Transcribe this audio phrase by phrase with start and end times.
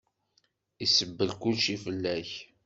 [0.85, 2.31] Isebbel kulci fell-ak.